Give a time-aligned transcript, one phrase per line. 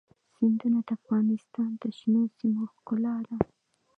[0.35, 3.35] سیندونه د افغانستان د شنو سیمو ښکلا ده.